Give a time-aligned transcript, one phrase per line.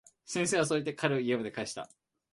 [0.25, 1.87] 先生はそう言って、彼を家まで帰した。